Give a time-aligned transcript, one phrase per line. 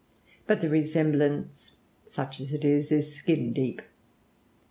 [0.47, 1.73] But the resemblance,
[2.05, 3.83] such as it is, is skin deep.